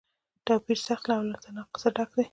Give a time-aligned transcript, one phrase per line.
[0.47, 2.25] توپیر سخت او له تناقضه ډک دی.